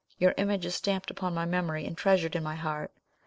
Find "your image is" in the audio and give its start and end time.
0.17-0.73